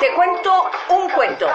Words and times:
Te 0.00 0.14
cuento 0.14 0.70
un 0.88 1.10
cuento. 1.10 1.46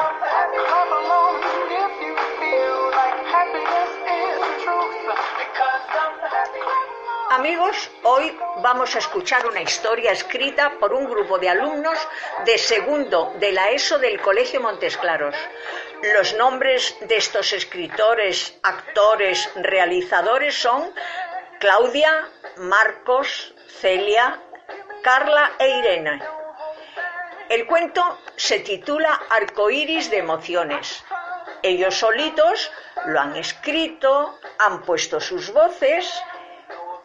Amigos, 7.31 7.89
hoy 8.03 8.37
vamos 8.57 8.95
a 8.95 8.99
escuchar 8.99 9.47
una 9.47 9.61
historia 9.61 10.11
escrita 10.11 10.73
por 10.79 10.93
un 10.93 11.09
grupo 11.09 11.39
de 11.39 11.49
alumnos 11.49 11.97
de 12.45 12.59
segundo 12.59 13.33
de 13.39 13.51
la 13.51 13.71
ESO 13.71 13.97
del 13.97 14.21
Colegio 14.21 14.61
Montes 14.61 14.95
Claros. 14.95 15.35
Los 16.13 16.35
nombres 16.35 16.95
de 17.01 17.17
estos 17.17 17.51
escritores, 17.51 18.59
actores, 18.61 19.49
realizadores 19.55 20.53
son 20.53 20.93
Claudia, 21.59 22.29
Marcos, 22.57 23.55
Celia, 23.67 24.39
Carla 25.01 25.53
e 25.57 25.79
Irene. 25.79 26.34
El 27.55 27.67
cuento 27.67 28.19
se 28.35 28.59
titula 28.59 29.17
Arcoíris 29.29 30.11
de 30.11 30.17
emociones. 30.17 31.05
Ellos 31.63 31.95
solitos 31.95 32.69
lo 33.05 33.17
han 33.17 33.37
escrito, 33.37 34.37
han 34.59 34.81
puesto 34.81 35.21
sus 35.21 35.53
voces, 35.53 36.21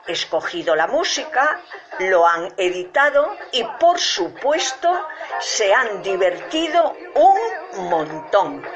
escogido 0.08 0.74
la 0.74 0.88
música, 0.88 1.60
lo 2.00 2.26
han 2.26 2.52
editado 2.56 3.36
y 3.52 3.62
por 3.78 4.00
supuesto 4.00 5.06
se 5.38 5.72
han 5.72 6.02
divertido 6.02 6.96
un 7.14 7.88
montón. 7.88 8.66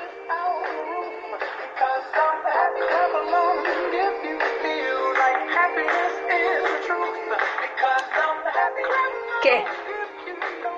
¿Qué? 9.42 9.64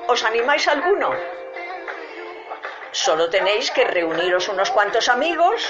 ¿Os 0.08 0.22
animáis 0.22 0.68
alguno? 0.68 1.10
Solo 2.92 3.28
tenéis 3.28 3.70
que 3.70 3.84
reuniros 3.84 4.48
unos 4.48 4.70
cuantos 4.70 5.08
amigos 5.08 5.60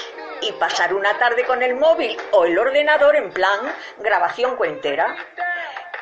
y 0.42 0.52
pasar 0.52 0.92
una 0.92 1.16
tarde 1.18 1.44
con 1.44 1.62
el 1.62 1.74
móvil 1.74 2.16
o 2.32 2.44
el 2.44 2.58
ordenador 2.58 3.16
en 3.16 3.32
plan 3.32 3.60
grabación 3.98 4.56
cuentera. 4.56 5.16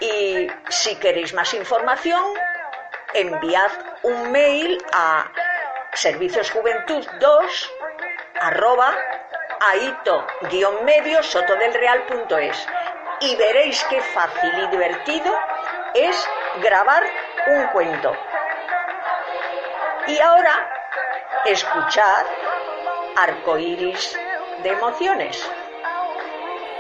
Y 0.00 0.48
si 0.68 0.96
queréis 0.96 1.32
más 1.32 1.54
información, 1.54 2.22
enviad 3.14 3.70
un 4.02 4.32
mail 4.32 4.84
a 4.92 5.30
serviciosjuventud2 5.92 7.70
arroba 8.40 8.94
aito-medio 9.60 11.22
sotodelreal.es 11.22 12.66
y 13.20 13.36
veréis 13.36 13.84
qué 13.84 14.00
fácil 14.02 14.52
y 14.58 14.66
divertido 14.66 15.32
es 15.94 16.28
grabar 16.60 17.04
un 17.46 17.66
cuento. 17.68 18.12
Y 20.06 20.18
ahora, 20.18 20.70
escuchad 21.46 22.24
Arcoíris 23.16 24.16
de 24.62 24.70
emociones. 24.70 25.44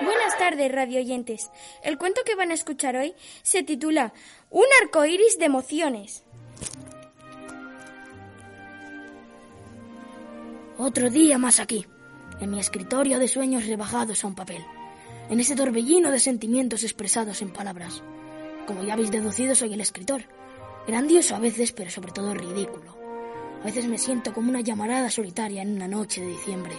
Buenas 0.00 0.36
tardes, 0.38 0.72
radio 0.72 1.00
oyentes. 1.00 1.50
El 1.82 1.98
cuento 1.98 2.22
que 2.24 2.34
van 2.34 2.50
a 2.50 2.54
escuchar 2.54 2.96
hoy 2.96 3.14
se 3.42 3.62
titula 3.62 4.12
Un 4.50 4.64
arcoíris 4.82 5.38
de 5.38 5.44
emociones. 5.44 6.24
Otro 10.76 11.08
día 11.10 11.38
más 11.38 11.60
aquí, 11.60 11.86
en 12.40 12.50
mi 12.50 12.58
escritorio 12.58 13.18
de 13.18 13.28
sueños 13.28 13.66
rebajados 13.66 14.24
a 14.24 14.26
un 14.26 14.34
papel, 14.34 14.64
en 15.30 15.38
ese 15.38 15.54
torbellino 15.54 16.10
de 16.10 16.18
sentimientos 16.18 16.82
expresados 16.82 17.42
en 17.42 17.52
palabras. 17.52 18.02
Como 18.66 18.82
ya 18.82 18.94
habéis 18.94 19.10
deducido, 19.10 19.54
soy 19.54 19.74
el 19.74 19.80
escritor. 19.80 20.24
Grandioso 20.86 21.34
a 21.34 21.38
veces, 21.38 21.72
pero 21.72 21.90
sobre 21.90 22.12
todo 22.12 22.34
ridículo. 22.34 22.94
A 23.62 23.64
veces 23.64 23.86
me 23.86 23.96
siento 23.96 24.34
como 24.34 24.50
una 24.50 24.60
llamarada 24.60 25.08
solitaria 25.08 25.62
en 25.62 25.74
una 25.74 25.88
noche 25.88 26.20
de 26.20 26.28
diciembre. 26.28 26.74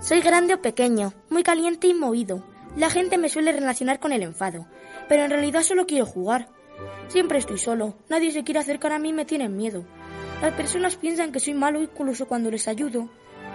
Soy 0.00 0.20
grande 0.20 0.54
o 0.54 0.62
pequeño, 0.62 1.12
muy 1.28 1.42
caliente 1.42 1.86
y 1.86 1.94
movido. 1.94 2.42
La 2.76 2.88
gente 2.88 3.18
me 3.18 3.28
suele 3.28 3.52
relacionar 3.52 4.00
con 4.00 4.12
el 4.12 4.22
enfado, 4.22 4.66
pero 5.08 5.24
en 5.24 5.30
realidad 5.30 5.62
solo 5.62 5.86
quiero 5.86 6.06
jugar. 6.06 6.48
Siempre 7.08 7.38
estoy 7.38 7.58
solo, 7.58 7.96
nadie 8.08 8.32
se 8.32 8.42
quiere 8.42 8.60
acercar 8.60 8.92
a 8.92 8.98
mí 8.98 9.10
y 9.10 9.12
me 9.12 9.26
tienen 9.26 9.56
miedo. 9.56 9.84
Las 10.40 10.54
personas 10.54 10.96
piensan 10.96 11.32
que 11.32 11.40
soy 11.40 11.54
malo 11.54 11.80
incluso 11.80 12.26
cuando 12.26 12.50
les 12.50 12.68
ayudo. 12.68 13.10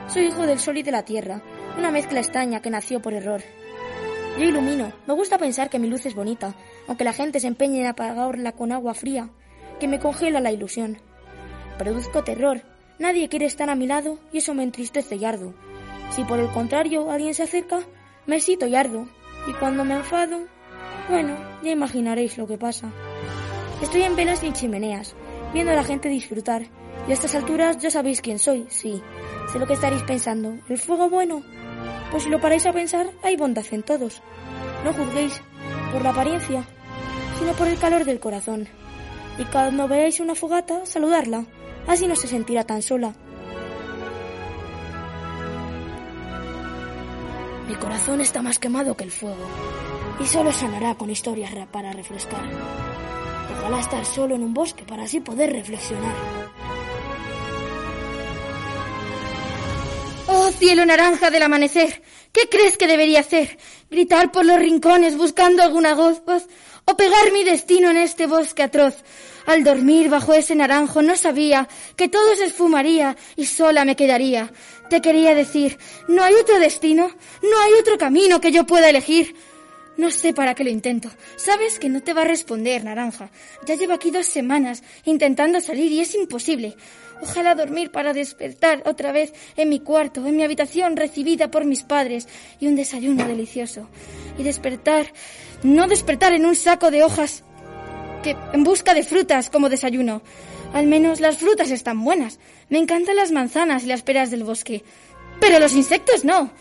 Soy 0.08 0.28
hijo 0.28 0.44
del 0.44 0.60
sol 0.60 0.78
y 0.78 0.84
de 0.84 0.92
la 0.92 1.06
tierra, 1.06 1.42
una 1.78 1.92
mezcla 1.92 2.20
extraña 2.20 2.62
que 2.62 2.70
nació 2.70 3.02
por 3.02 3.14
error. 3.14 3.42
Yo 4.38 4.46
ilumino, 4.46 4.94
me 5.06 5.14
gusta 5.14 5.38
pensar 5.38 5.70
que 5.70 5.80
mi 5.80 5.88
luz 5.88 6.06
es 6.06 6.16
bonita, 6.16 6.56
aunque 6.88 7.04
la 7.04 7.14
gente 7.14 7.40
se 7.40 7.48
empeñe 7.48 7.82
en 7.82 7.88
apagarla 7.88 8.54
con 8.54 8.72
agua 8.72 8.94
fría, 8.94 9.30
que 9.80 9.88
me 9.88 10.00
congela 10.00 10.40
la 10.40 10.52
ilusión. 10.52 10.98
Produzco 11.78 12.24
terror, 12.24 12.62
nadie 13.00 13.30
quiere 13.30 13.46
estar 13.46 13.70
a 13.70 13.76
mi 13.76 13.88
lado 13.88 14.20
y 14.32 14.38
eso 14.38 14.54
me 14.54 14.64
entristece 14.64 15.16
y 15.16 15.26
ardo. 15.26 15.54
Si 16.12 16.24
por 16.24 16.40
el 16.40 16.50
contrario 16.50 17.12
alguien 17.12 17.34
se 17.34 17.44
acerca, 17.44 17.80
me 18.26 18.38
excito 18.38 18.66
y 18.68 18.76
ardo. 18.76 19.08
Y 19.48 19.54
cuando 19.54 19.86
me 19.86 19.96
enfado, 19.96 20.46
bueno, 21.08 21.36
ya 21.64 21.72
imaginaréis 21.72 22.38
lo 22.38 22.48
que 22.48 22.58
pasa. 22.58 22.92
Estoy 23.82 24.04
en 24.04 24.16
velas 24.16 24.44
y 24.44 24.52
chimeneas, 24.52 25.16
viendo 25.54 25.72
a 25.72 25.76
la 25.76 25.84
gente 25.84 26.10
disfrutar. 26.10 26.64
Y 27.08 27.12
a 27.12 27.14
estas 27.14 27.34
alturas 27.36 27.78
ya 27.78 27.90
sabéis 27.90 28.22
quién 28.22 28.40
soy, 28.40 28.68
sí. 28.70 29.02
Sé 29.52 29.58
lo 29.58 29.66
que 29.66 29.74
estaréis 29.74 30.04
pensando. 30.04 30.58
¿El 30.68 30.78
fuego 30.78 31.10
bueno? 31.10 31.42
Pues 32.12 32.24
si 32.24 32.30
lo 32.30 32.40
paráis 32.42 32.66
a 32.66 32.74
pensar, 32.74 33.12
hay 33.24 33.36
bondad 33.36 33.66
en 33.72 33.84
todos. 33.84 34.22
No 34.84 34.94
juzguéis 34.94 35.42
por 35.92 36.02
la 36.02 36.10
apariencia, 36.10 36.64
sino 37.38 37.54
por 37.54 37.68
el 37.68 37.78
calor 37.78 38.06
del 38.06 38.20
corazón. 38.20 38.68
Y 39.38 39.44
cuando 39.46 39.88
veáis 39.88 40.20
una 40.20 40.36
fogata, 40.36 40.86
saludarla. 40.86 41.46
Así 41.88 42.08
no 42.08 42.16
se 42.16 42.28
sentirá 42.28 42.64
tan 42.66 42.82
sola. 42.82 43.14
Mi 47.68 47.76
corazón 47.76 48.20
está 48.22 48.42
más 48.42 48.58
quemado 48.58 48.98
que 48.98 49.04
el 49.04 49.12
fuego 49.12 49.46
y 50.20 50.26
solo 50.26 50.52
sanará 50.52 50.96
con 50.96 51.10
historias 51.10 51.52
para 51.72 51.94
refrescar. 51.94 52.42
Ojalá 53.58 53.80
estar 53.80 54.06
solo 54.06 54.36
en 54.36 54.44
un 54.44 54.54
bosque 54.54 54.84
para 54.84 55.04
así 55.04 55.20
poder 55.20 55.54
reflexionar. 55.54 56.16
Cielo 60.60 60.86
naranja 60.86 61.32
del 61.32 61.44
amanecer, 61.44 62.02
¿qué 62.34 62.50
crees 62.50 62.78
que 62.78 62.86
debería 62.86 63.22
hacer? 63.22 63.58
¿Gritar 63.90 64.30
por 64.30 64.46
los 64.46 64.60
rincones 64.60 65.16
buscando 65.16 65.64
alguna 65.64 65.96
voz? 65.96 66.22
¿O 66.84 66.98
pegar 66.98 67.32
mi 67.32 67.46
destino 67.46 67.90
en 67.92 67.98
este 67.98 68.28
bosque 68.28 68.64
atroz? 68.64 68.96
Al 69.46 69.64
dormir 69.64 70.10
bajo 70.10 70.34
ese 70.34 70.56
naranjo 70.56 71.02
no 71.02 71.16
sabía 71.16 71.70
que 71.96 72.10
todo 72.10 72.36
se 72.36 72.46
esfumaría 72.46 73.16
y 73.38 73.46
sola 73.46 73.86
me 73.86 73.96
quedaría. 73.96 74.52
Te 74.90 75.02
quería 75.02 75.34
decir, 75.34 75.80
no 76.10 76.24
hay 76.24 76.34
otro 76.34 76.60
destino, 76.60 77.10
no 77.42 77.60
hay 77.62 77.74
otro 77.80 77.98
camino 77.98 78.42
que 78.42 78.52
yo 78.52 78.66
pueda 78.66 78.90
elegir. 78.90 79.36
No 80.00 80.12
sé 80.12 80.34
para 80.34 80.56
qué 80.56 80.64
lo 80.64 80.70
intento. 80.70 81.10
Sabes 81.36 81.78
que 81.78 81.90
no 81.90 82.02
te 82.02 82.14
va 82.14 82.22
a 82.22 82.24
responder, 82.24 82.86
naranja. 82.86 83.32
Ya 83.66 83.76
llevo 83.76 83.92
aquí 83.92 84.12
dos 84.12 84.28
semanas 84.28 84.82
intentando 85.04 85.60
salir 85.60 85.92
y 85.92 86.00
es 86.00 86.16
imposible. 86.16 86.78
Ojalá 87.22 87.54
dormir 87.54 87.92
para 87.92 88.14
despertar 88.14 88.82
otra 88.86 89.12
vez 89.12 89.34
en 89.58 89.68
mi 89.68 89.82
cuarto, 89.82 90.26
en 90.26 90.38
mi 90.38 90.44
habitación 90.44 90.96
recibida 90.96 91.52
por 91.52 91.66
mis 91.66 91.84
padres 91.84 92.30
y 92.62 92.68
un 92.68 92.78
desayuno 92.78 93.28
delicioso. 93.28 93.90
Y 94.38 94.44
despertar, 94.44 95.12
no 95.64 95.86
despertar 95.86 96.32
en 96.32 96.46
un 96.46 96.56
saco 96.56 96.92
de 96.92 97.04
hojas 97.04 97.44
que 98.24 98.38
en 98.54 98.64
busca 98.64 98.94
de 98.94 99.04
frutas 99.04 99.50
como 99.50 99.68
desayuno. 99.68 100.22
Al 100.72 100.88
menos 100.88 101.20
las 101.20 101.40
frutas 101.40 101.72
están 101.72 102.06
buenas. 102.06 102.40
Me 102.70 102.78
encantan 102.78 103.18
las 103.18 103.34
manzanas 103.34 103.84
y 103.84 103.88
las 103.88 104.04
peras 104.04 104.32
del 104.32 104.46
bosque. 104.46 104.82
Pero 105.42 105.60
los 105.60 105.74
insectos 105.74 106.24
no. 106.24 106.54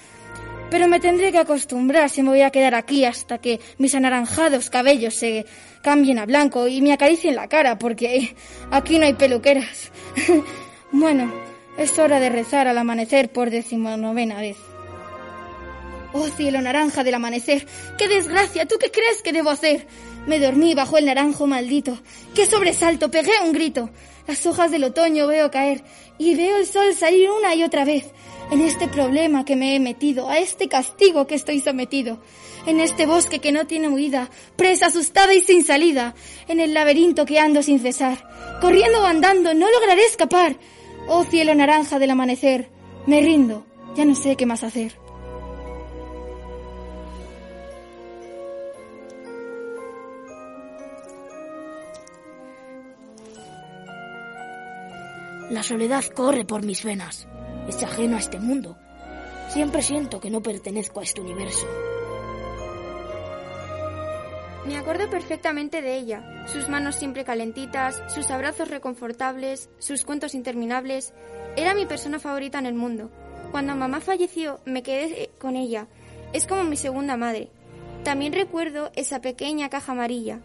Pero 0.71 0.87
me 0.87 1.01
tendré 1.01 1.33
que 1.33 1.39
acostumbrar 1.39 2.11
si 2.11 2.23
me 2.23 2.31
voy 2.31 2.43
a 2.43 2.51
quedar 2.51 2.75
aquí 2.75 3.05
hasta 3.05 3.39
que 3.39 3.59
mis 3.79 3.95
anaranjados 3.95 4.69
cabellos 4.69 5.15
se 5.15 5.47
cambien 5.83 6.19
a 6.19 6.27
blanco 6.27 6.69
y 6.69 6.83
me 6.83 6.93
acaricien 6.93 7.37
la 7.37 7.49
cara, 7.49 7.79
porque 7.79 8.35
aquí 8.71 8.99
no 8.99 9.07
hay 9.07 9.15
peluqueras. 9.15 9.91
bueno, 10.93 11.33
es 11.79 11.99
hora 11.99 12.21
de 12.21 12.29
rezar 12.29 12.69
al 12.69 12.77
amanecer 12.77 13.31
por 13.31 13.51
decimonovena 13.51 14.41
vez. 14.41 14.59
Oh 16.13 16.27
cielo 16.29 16.61
naranja 16.61 17.05
del 17.05 17.15
amanecer, 17.15 17.67
qué 17.97 18.09
desgracia, 18.09 18.67
¿tú 18.67 18.77
qué 18.79 18.91
crees 18.91 19.23
que 19.23 19.33
debo 19.33 19.51
hacer? 19.51 19.87
Me 20.27 20.39
dormí 20.39 20.75
bajo 20.75 20.99
el 20.99 21.07
naranjo 21.07 21.47
maldito. 21.47 21.99
¡Qué 22.35 22.45
sobresalto! 22.45 23.11
Pegué 23.11 23.33
un 23.43 23.53
grito. 23.53 23.89
Las 24.29 24.45
hojas 24.45 24.71
del 24.71 24.85
otoño 24.85 25.27
veo 25.27 25.51
caer 25.51 25.83
y 26.19 26.35
veo 26.35 26.59
el 26.59 26.67
sol 26.67 26.95
salir 26.95 27.31
una 27.31 27.55
y 27.55 27.63
otra 27.63 27.87
vez. 27.87 28.13
En 28.51 28.61
este 28.61 28.87
problema 28.87 29.47
que 29.47 29.57
me 29.57 29.75
he 29.75 29.81
metido, 29.81 30.29
a 30.29 30.37
este 30.37 30.69
castigo 30.69 31.27
que 31.27 31.35
estoy 31.35 31.61
sometido. 31.61 32.21
En 32.67 32.79
este 32.79 33.07
bosque 33.07 33.39
que 33.39 33.53
no 33.53 33.67
tiene 33.67 33.89
huida, 33.89 34.29
presa 34.55 34.89
asustada 34.89 35.33
y 35.33 35.41
sin 35.41 35.65
salida. 35.65 36.15
En 36.47 36.61
el 36.61 36.75
laberinto 36.75 37.25
que 37.25 37.39
ando 37.41 37.63
sin 37.63 37.81
cesar. 37.81 38.19
Corriendo 38.61 39.01
o 39.01 39.07
andando, 39.07 39.55
no 39.55 39.67
lograré 39.71 40.05
escapar. 40.05 40.59
Oh 41.09 41.25
cielo 41.25 41.55
naranja 41.55 41.99
del 41.99 42.11
amanecer, 42.11 42.69
me 43.07 43.23
rindo, 43.23 43.65
ya 43.97 44.05
no 44.05 44.15
sé 44.15 44.37
qué 44.37 44.45
más 44.45 44.63
hacer. 44.63 45.08
La 55.51 55.63
soledad 55.63 56.05
corre 56.05 56.45
por 56.45 56.63
mis 56.63 56.85
venas. 56.85 57.27
Es 57.69 57.83
ajeno 57.83 58.17
a 58.17 58.19
este 58.19 58.39
mundo. 58.39 58.77
Siempre 59.49 59.81
siento 59.81 60.21
que 60.21 60.29
no 60.29 60.43
pertenezco 60.43 61.01
a 61.01 61.05
este 61.05 61.23
universo. 61.23 61.67
Me 64.67 64.77
acuerdo 64.77 65.09
perfectamente 65.09 65.81
de 65.81 65.97
ella, 65.97 66.45
sus 66.49 66.69
manos 66.69 66.97
siempre 66.97 67.25
calentitas, 67.25 68.03
sus 68.15 68.31
abrazos 68.31 68.69
reconfortables, 68.69 69.71
sus 69.79 70.05
cuentos 70.05 70.35
interminables. 70.35 71.15
Era 71.57 71.73
mi 71.73 71.87
persona 71.87 72.19
favorita 72.19 72.59
en 72.59 72.67
el 72.67 72.75
mundo. 72.75 73.11
Cuando 73.51 73.75
mamá 73.75 74.01
falleció, 74.01 74.61
me 74.67 74.83
quedé 74.83 75.31
con 75.39 75.57
ella. 75.57 75.87
Es 76.35 76.47
como 76.47 76.65
mi 76.65 76.77
segunda 76.77 77.17
madre. 77.17 77.49
También 78.05 78.35
recuerdo 78.35 78.91
esa 78.95 79.23
pequeña 79.23 79.71
caja 79.71 79.93
amarilla. 79.93 80.41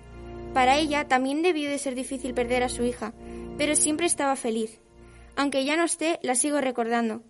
Para 0.53 0.77
ella 0.77 1.09
también 1.09 1.41
debió 1.41 1.69
de 1.69 1.77
ser 1.77 1.93
difícil 1.93 2.33
perder 2.33 2.63
a 2.63 2.69
su 2.69 2.85
hija, 2.85 3.11
pero 3.57 3.75
siempre 3.75 4.05
estaba 4.05 4.37
feliz. 4.37 4.79
Aunque 5.35 5.65
ya 5.65 5.75
no 5.75 5.83
esté, 5.83 6.19
la 6.21 6.35
sigo 6.35 6.61
recordando. 6.61 7.21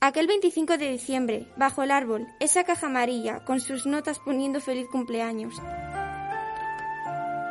Aquel 0.00 0.26
25 0.26 0.78
de 0.78 0.90
diciembre, 0.90 1.46
bajo 1.56 1.82
el 1.82 1.90
árbol, 1.90 2.26
esa 2.40 2.64
caja 2.64 2.86
amarilla, 2.86 3.44
con 3.44 3.60
sus 3.60 3.86
notas 3.86 4.18
poniendo 4.18 4.60
feliz 4.60 4.86
cumpleaños. 4.90 5.54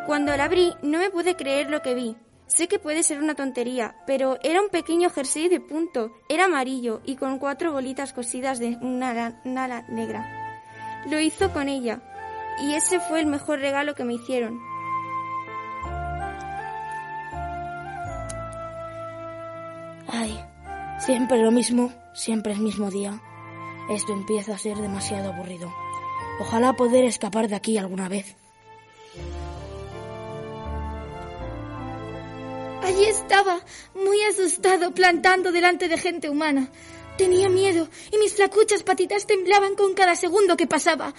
Cuando 0.06 0.36
la 0.36 0.46
abrí, 0.46 0.74
no 0.82 1.00
me 1.00 1.10
pude 1.10 1.36
creer 1.36 1.70
lo 1.70 1.82
que 1.82 1.96
vi. 1.96 2.18
Sé 2.48 2.68
que 2.68 2.80
puede 2.80 3.04
ser 3.04 3.20
una 3.20 3.36
tontería, 3.36 3.96
pero 4.06 4.38
era 4.44 4.62
un 4.62 4.68
pequeño 4.68 5.10
jersey 5.10 5.48
de 5.48 5.62
punto, 5.62 6.12
era 6.28 6.46
amarillo 6.46 7.02
y 7.06 7.16
con 7.16 7.40
cuatro 7.40 7.72
bolitas 7.72 8.12
cosidas 8.12 8.60
de 8.60 8.78
una 8.82 9.40
nala 9.46 9.84
negra. 9.88 11.06
Lo 11.10 11.20
hizo 11.22 11.54
con 11.54 11.70
ella, 11.70 12.02
y 12.62 12.74
ese 12.74 13.00
fue 13.00 13.22
el 13.22 13.28
mejor 13.28 13.60
regalo 13.60 13.96
que 13.96 14.04
me 14.04 14.16
hicieron. 14.16 14.60
Siempre 21.06 21.42
lo 21.42 21.52
mismo, 21.52 21.92
siempre 22.14 22.54
el 22.54 22.60
mismo 22.60 22.90
día. 22.90 23.20
Esto 23.90 24.14
empieza 24.14 24.54
a 24.54 24.58
ser 24.58 24.78
demasiado 24.78 25.34
aburrido. 25.34 25.74
Ojalá 26.40 26.74
poder 26.74 27.06
escapar 27.06 27.48
de 27.48 27.56
aquí 27.56 27.78
alguna 27.78 28.08
vez. 28.08 28.36
Allí 32.84 33.06
estaba, 33.06 33.62
muy 33.94 34.22
asustado, 34.24 34.92
plantando 34.94 35.52
delante 35.52 35.88
de 35.88 35.98
gente 35.98 36.30
humana. 36.30 36.70
Tenía 37.18 37.50
miedo 37.50 37.88
y 38.12 38.18
mis 38.18 38.34
flacuchas 38.34 38.84
patitas 38.84 39.28
temblaban 39.28 39.76
con 39.76 39.94
cada 39.94 40.16
segundo 40.16 40.58
que 40.58 40.68
pasaba. 40.68 41.14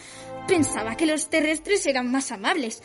Pensaba 0.47 0.97
que 0.97 1.07
los 1.07 1.29
terrestres 1.29 1.87
eran 1.87 2.11
más 2.11 2.33
amables. 2.33 2.83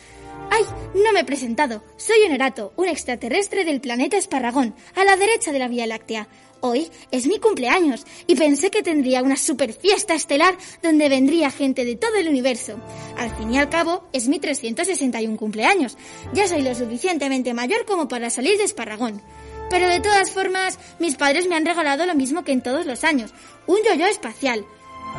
¡Ay! 0.50 0.64
No 0.94 1.12
me 1.12 1.20
he 1.20 1.24
presentado. 1.24 1.82
Soy 1.96 2.22
Onerato, 2.24 2.72
un 2.76 2.88
extraterrestre 2.88 3.64
del 3.64 3.80
planeta 3.80 4.16
Esparragón, 4.16 4.74
a 4.94 5.04
la 5.04 5.16
derecha 5.16 5.52
de 5.52 5.58
la 5.58 5.68
Vía 5.68 5.86
Láctea. 5.86 6.28
Hoy 6.60 6.90
es 7.12 7.26
mi 7.26 7.38
cumpleaños 7.38 8.04
y 8.26 8.34
pensé 8.34 8.70
que 8.70 8.82
tendría 8.82 9.22
una 9.22 9.36
super 9.36 9.72
fiesta 9.72 10.14
estelar 10.14 10.56
donde 10.82 11.08
vendría 11.08 11.50
gente 11.50 11.84
de 11.84 11.96
todo 11.96 12.16
el 12.16 12.28
universo. 12.28 12.80
Al 13.16 13.30
fin 13.36 13.52
y 13.52 13.58
al 13.58 13.68
cabo, 13.68 14.08
es 14.12 14.28
mi 14.28 14.40
361 14.40 15.36
cumpleaños. 15.36 15.96
Ya 16.32 16.48
soy 16.48 16.62
lo 16.62 16.74
suficientemente 16.74 17.54
mayor 17.54 17.84
como 17.84 18.08
para 18.08 18.30
salir 18.30 18.58
de 18.58 18.64
Esparragón. 18.64 19.22
Pero 19.70 19.88
de 19.88 20.00
todas 20.00 20.30
formas, 20.30 20.78
mis 20.98 21.16
padres 21.16 21.46
me 21.46 21.54
han 21.54 21.66
regalado 21.66 22.06
lo 22.06 22.14
mismo 22.14 22.42
que 22.42 22.52
en 22.52 22.62
todos 22.62 22.86
los 22.86 23.04
años, 23.04 23.34
un 23.66 23.78
yo-yo 23.86 24.06
espacial. 24.06 24.64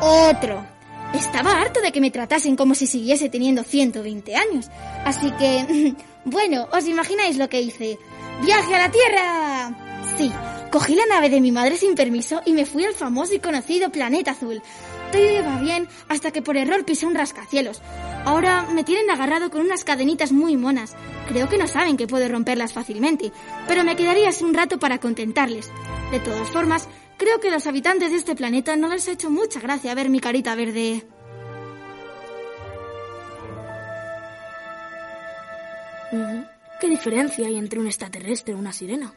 Otro. 0.00 0.79
Estaba 1.14 1.60
harto 1.60 1.80
de 1.80 1.92
que 1.92 2.00
me 2.00 2.10
tratasen 2.10 2.56
como 2.56 2.74
si 2.74 2.86
siguiese 2.86 3.28
teniendo 3.28 3.64
120 3.64 4.36
años. 4.36 4.70
Así 5.04 5.30
que, 5.32 5.94
bueno, 6.24 6.68
os 6.72 6.86
imagináis 6.86 7.36
lo 7.36 7.48
que 7.48 7.60
hice. 7.60 7.98
¡Viaje 8.44 8.74
a 8.74 8.78
la 8.78 8.90
Tierra! 8.90 9.90
Sí, 10.16 10.32
cogí 10.70 10.94
la 10.94 11.06
nave 11.06 11.28
de 11.28 11.40
mi 11.40 11.52
madre 11.52 11.76
sin 11.76 11.94
permiso 11.94 12.40
y 12.46 12.52
me 12.52 12.64
fui 12.64 12.84
al 12.84 12.94
famoso 12.94 13.34
y 13.34 13.40
conocido 13.40 13.90
planeta 13.90 14.30
azul. 14.30 14.62
Todo 15.12 15.22
iba 15.22 15.58
bien 15.58 15.88
hasta 16.08 16.30
que 16.30 16.42
por 16.42 16.56
error 16.56 16.84
pisé 16.84 17.06
un 17.06 17.14
rascacielos. 17.14 17.82
Ahora 18.24 18.68
me 18.72 18.84
tienen 18.84 19.10
agarrado 19.10 19.50
con 19.50 19.62
unas 19.62 19.84
cadenitas 19.84 20.30
muy 20.30 20.56
monas. 20.56 20.94
Creo 21.28 21.48
que 21.48 21.58
no 21.58 21.66
saben 21.66 21.96
que 21.96 22.06
puedo 22.06 22.28
romperlas 22.28 22.72
fácilmente, 22.72 23.32
pero 23.66 23.82
me 23.82 23.96
quedaría 23.96 24.30
un 24.42 24.54
rato 24.54 24.78
para 24.78 24.98
contentarles. 24.98 25.70
De 26.12 26.20
todas 26.20 26.48
formas, 26.50 26.88
creo 27.20 27.38
que 27.38 27.48
a 27.48 27.52
los 27.52 27.66
habitantes 27.66 28.10
de 28.10 28.16
este 28.16 28.34
planeta 28.34 28.76
no 28.76 28.88
les 28.88 29.06
ha 29.06 29.12
hecho 29.12 29.28
mucha 29.28 29.60
gracia 29.60 29.94
ver 29.94 30.08
mi 30.08 30.20
carita 30.20 30.54
verde. 30.54 31.04
¿Qué 36.80 36.88
diferencia 36.88 37.46
hay 37.46 37.56
entre 37.56 37.78
un 37.78 37.86
extraterrestre 37.86 38.54
y 38.54 38.56
una 38.56 38.72
sirena? 38.72 39.12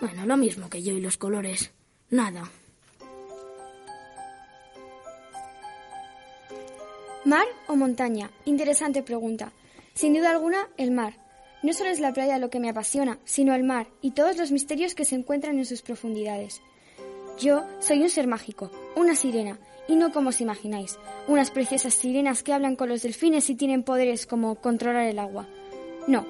Bueno, 0.00 0.24
lo 0.24 0.38
mismo 0.38 0.70
que 0.70 0.82
yo 0.82 0.94
y 0.94 1.02
los 1.02 1.18
colores. 1.18 1.70
Nada. 2.08 2.50
¿Mar 7.26 7.46
o 7.68 7.76
montaña? 7.76 8.30
Interesante 8.46 9.02
pregunta. 9.02 9.52
Sin 9.92 10.14
duda 10.14 10.30
alguna, 10.30 10.68
el 10.78 10.92
mar. 10.92 11.14
No 11.62 11.74
solo 11.74 11.90
es 11.90 12.00
la 12.00 12.14
playa 12.14 12.38
lo 12.38 12.48
que 12.48 12.60
me 12.60 12.70
apasiona, 12.70 13.18
sino 13.26 13.54
el 13.54 13.64
mar 13.64 13.86
y 14.00 14.12
todos 14.12 14.38
los 14.38 14.50
misterios 14.50 14.94
que 14.94 15.04
se 15.04 15.16
encuentran 15.16 15.58
en 15.58 15.66
sus 15.66 15.82
profundidades. 15.82 16.62
Yo 17.38 17.64
soy 17.80 18.02
un 18.02 18.08
ser 18.08 18.26
mágico, 18.26 18.70
una 18.94 19.14
sirena, 19.14 19.58
y 19.88 19.96
no 19.96 20.10
como 20.10 20.30
os 20.30 20.40
imagináis, 20.40 20.98
unas 21.28 21.50
preciosas 21.50 21.92
sirenas 21.92 22.42
que 22.42 22.54
hablan 22.54 22.76
con 22.76 22.88
los 22.88 23.02
delfines 23.02 23.50
y 23.50 23.54
tienen 23.54 23.82
poderes 23.82 24.26
como 24.26 24.54
controlar 24.56 25.04
el 25.04 25.18
agua. 25.18 25.46
No, 26.06 26.26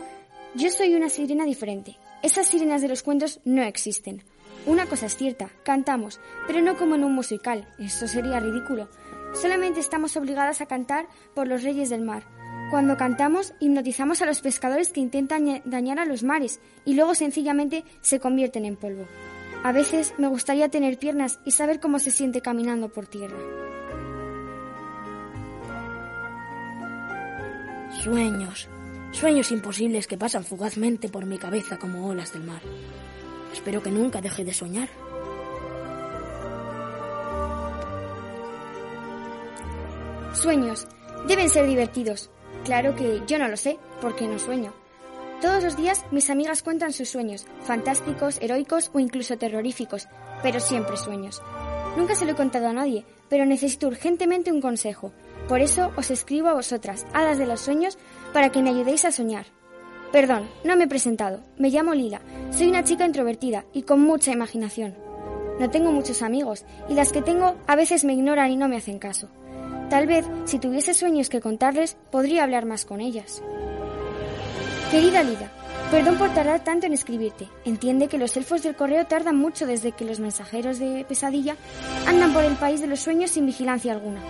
yo 0.54 0.70
soy 0.70 0.94
una 0.94 1.08
sirena 1.08 1.44
diferente. 1.44 1.96
Esas 2.22 2.48
sirenas 2.48 2.82
de 2.82 2.88
los 2.88 3.04
cuentos 3.04 3.40
no 3.44 3.62
existen. 3.62 4.22
Una 4.66 4.86
cosa 4.86 5.06
es 5.06 5.16
cierta, 5.16 5.50
cantamos, 5.62 6.18
pero 6.48 6.60
no 6.60 6.76
como 6.76 6.96
en 6.96 7.04
un 7.04 7.14
musical, 7.14 7.68
eso 7.78 8.08
sería 8.08 8.40
ridículo. 8.40 8.88
Solamente 9.40 9.78
estamos 9.78 10.16
obligadas 10.16 10.60
a 10.60 10.66
cantar 10.66 11.06
por 11.34 11.46
los 11.46 11.62
reyes 11.62 11.88
del 11.88 12.02
mar. 12.02 12.25
Cuando 12.70 12.96
cantamos, 12.96 13.54
hipnotizamos 13.60 14.22
a 14.22 14.26
los 14.26 14.40
pescadores 14.40 14.88
que 14.90 15.00
intentan 15.00 15.62
dañar 15.64 16.00
a 16.00 16.04
los 16.04 16.25
mares 16.25 16.58
y 16.84 16.94
luego 16.94 17.14
sencillamente 17.14 17.84
se 18.00 18.18
convierten 18.18 18.64
en 18.64 18.75
polvo. 18.75 19.06
A 19.62 19.72
veces 19.72 20.14
me 20.18 20.28
gustaría 20.28 20.68
tener 20.68 20.98
piernas 20.98 21.40
y 21.44 21.50
saber 21.50 21.80
cómo 21.80 21.98
se 21.98 22.10
siente 22.10 22.40
caminando 22.40 22.88
por 22.88 23.06
tierra. 23.06 23.36
Sueños. 28.02 28.68
Sueños 29.12 29.50
imposibles 29.50 30.06
que 30.06 30.18
pasan 30.18 30.44
fugazmente 30.44 31.08
por 31.08 31.26
mi 31.26 31.38
cabeza 31.38 31.78
como 31.78 32.06
olas 32.06 32.32
del 32.32 32.44
mar. 32.44 32.60
Espero 33.52 33.82
que 33.82 33.90
nunca 33.90 34.20
deje 34.20 34.44
de 34.44 34.52
soñar. 34.52 34.88
Sueños. 40.34 40.86
Deben 41.26 41.48
ser 41.48 41.66
divertidos. 41.66 42.30
Claro 42.64 42.94
que 42.94 43.22
yo 43.26 43.38
no 43.38 43.48
lo 43.48 43.56
sé, 43.56 43.78
porque 44.00 44.28
no 44.28 44.38
sueño. 44.38 44.72
Todos 45.40 45.62
los 45.62 45.76
días 45.76 46.04
mis 46.10 46.30
amigas 46.30 46.62
cuentan 46.62 46.92
sus 46.92 47.10
sueños, 47.10 47.46
fantásticos, 47.62 48.38
heroicos 48.40 48.90
o 48.94 49.00
incluso 49.00 49.36
terroríficos, 49.36 50.08
pero 50.42 50.60
siempre 50.60 50.96
sueños. 50.96 51.42
Nunca 51.96 52.14
se 52.14 52.24
lo 52.24 52.32
he 52.32 52.36
contado 52.36 52.68
a 52.68 52.72
nadie, 52.72 53.04
pero 53.28 53.44
necesito 53.44 53.86
urgentemente 53.86 54.50
un 54.50 54.62
consejo. 54.62 55.12
Por 55.48 55.60
eso 55.60 55.92
os 55.96 56.10
escribo 56.10 56.48
a 56.48 56.54
vosotras, 56.54 57.06
hadas 57.12 57.38
de 57.38 57.46
los 57.46 57.60
sueños, 57.60 57.98
para 58.32 58.50
que 58.50 58.62
me 58.62 58.70
ayudéis 58.70 59.04
a 59.04 59.12
soñar. 59.12 59.46
Perdón, 60.10 60.48
no 60.64 60.76
me 60.76 60.84
he 60.84 60.88
presentado. 60.88 61.40
Me 61.58 61.68
llamo 61.68 61.92
Lila. 61.92 62.22
Soy 62.50 62.68
una 62.68 62.84
chica 62.84 63.04
introvertida 63.04 63.66
y 63.74 63.82
con 63.82 64.00
mucha 64.00 64.32
imaginación. 64.32 64.96
No 65.60 65.68
tengo 65.70 65.92
muchos 65.92 66.22
amigos 66.22 66.64
y 66.88 66.94
las 66.94 67.12
que 67.12 67.22
tengo 67.22 67.56
a 67.66 67.76
veces 67.76 68.04
me 68.04 68.14
ignoran 68.14 68.50
y 68.50 68.56
no 68.56 68.68
me 68.68 68.76
hacen 68.76 68.98
caso. 68.98 69.28
Tal 69.90 70.06
vez, 70.06 70.26
si 70.44 70.58
tuviese 70.58 70.94
sueños 70.94 71.28
que 71.28 71.40
contarles, 71.40 71.96
podría 72.10 72.44
hablar 72.44 72.66
más 72.66 72.84
con 72.84 73.00
ellas. 73.00 73.42
Querida 74.90 75.24
Lida, 75.24 75.50
perdón 75.90 76.16
por 76.16 76.32
tardar 76.32 76.62
tanto 76.62 76.86
en 76.86 76.92
escribirte. 76.92 77.48
Entiende 77.64 78.06
que 78.06 78.18
los 78.18 78.36
elfos 78.36 78.62
del 78.62 78.76
correo 78.76 79.04
tardan 79.06 79.36
mucho 79.36 79.66
desde 79.66 79.90
que 79.90 80.04
los 80.04 80.20
mensajeros 80.20 80.78
de 80.78 81.04
pesadilla 81.08 81.56
andan 82.06 82.32
por 82.32 82.44
el 82.44 82.54
país 82.54 82.80
de 82.80 82.86
los 82.86 83.00
sueños 83.00 83.32
sin 83.32 83.46
vigilancia 83.46 83.92
alguna. 83.92 84.22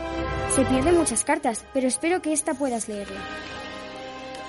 Se 0.54 0.64
pierden 0.64 0.96
muchas 0.96 1.25
cartas, 1.25 1.66
pero 1.75 1.86
espero 1.86 2.22
que 2.22 2.32
esta 2.32 2.54
puedas 2.54 2.88
leerla. 2.88 3.20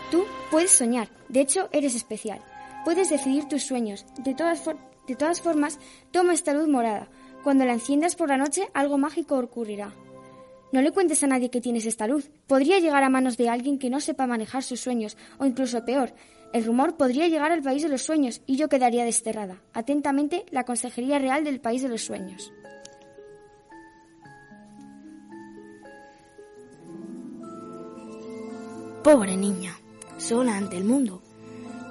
Tú 0.09 0.23
puedes 0.49 0.71
soñar, 0.71 1.09
de 1.27 1.41
hecho 1.41 1.67
eres 1.73 1.93
especial. 1.93 2.39
Puedes 2.85 3.09
decidir 3.09 3.49
tus 3.49 3.63
sueños. 3.63 4.05
De 4.17 4.33
todas, 4.33 4.63
de 5.07 5.15
todas 5.15 5.41
formas, 5.41 5.77
toma 6.11 6.33
esta 6.33 6.53
luz 6.53 6.69
morada. 6.69 7.09
Cuando 7.43 7.65
la 7.65 7.73
enciendas 7.73 8.15
por 8.15 8.29
la 8.29 8.37
noche, 8.37 8.69
algo 8.73 8.97
mágico 8.97 9.37
ocurrirá. 9.37 9.91
No 10.71 10.81
le 10.81 10.91
cuentes 10.91 11.24
a 11.24 11.27
nadie 11.27 11.50
que 11.50 11.62
tienes 11.62 11.86
esta 11.86 12.07
luz. 12.07 12.29
Podría 12.45 12.79
llegar 12.79 13.03
a 13.03 13.09
manos 13.09 13.38
de 13.38 13.50
alguien 13.50 13.79
que 13.79 13.89
no 13.89 14.00
sepa 14.00 14.27
manejar 14.27 14.63
sus 14.63 14.81
sueños, 14.81 15.17
o 15.38 15.45
incluso 15.45 15.86
peor, 15.86 16.13
el 16.53 16.63
rumor 16.63 16.95
podría 16.95 17.27
llegar 17.27 17.51
al 17.51 17.62
país 17.62 17.83
de 17.83 17.89
los 17.89 18.01
sueños 18.03 18.41
y 18.45 18.55
yo 18.55 18.69
quedaría 18.69 19.03
desterrada. 19.03 19.62
Atentamente, 19.74 20.45
la 20.50 20.63
Consejería 20.63 21.19
Real 21.19 21.43
del 21.43 21.59
País 21.59 21.81
de 21.83 21.89
los 21.89 22.01
Sueños. 22.01 22.53
Pobre 29.03 29.38
niña, 29.38 29.77
sola 30.17 30.57
ante 30.57 30.77
el 30.77 30.83
mundo. 30.83 31.21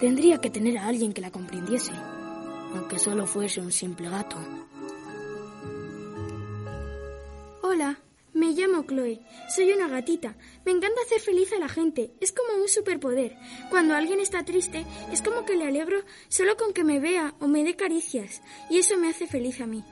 Tendría 0.00 0.38
que 0.38 0.50
tener 0.50 0.78
a 0.78 0.86
alguien 0.86 1.12
que 1.12 1.20
la 1.20 1.30
comprendiese, 1.30 1.92
aunque 2.74 2.98
solo 2.98 3.26
fuese 3.26 3.60
un 3.60 3.72
simple 3.72 4.08
gato. 4.08 4.36
Hola, 7.62 7.98
me 8.36 8.52
llamo 8.52 8.84
Chloe. 8.84 9.20
Soy 9.48 9.72
una 9.72 9.88
gatita. 9.88 10.36
Me 10.64 10.72
encanta 10.72 11.00
hacer 11.04 11.20
feliz 11.20 11.52
a 11.54 11.58
la 11.58 11.68
gente. 11.68 12.12
Es 12.20 12.32
como 12.32 12.62
un 12.62 12.68
superpoder. 12.68 13.36
Cuando 13.70 13.94
alguien 13.94 14.20
está 14.20 14.44
triste, 14.44 14.84
es 15.10 15.22
como 15.22 15.46
que 15.46 15.56
le 15.56 15.66
alegro 15.66 16.00
solo 16.28 16.56
con 16.56 16.74
que 16.74 16.84
me 16.84 17.00
vea 17.00 17.34
o 17.40 17.48
me 17.48 17.64
dé 17.64 17.76
caricias. 17.76 18.42
Y 18.68 18.78
eso 18.78 18.98
me 18.98 19.08
hace 19.08 19.26
feliz 19.26 19.60
a 19.62 19.66
mí. 19.66 19.82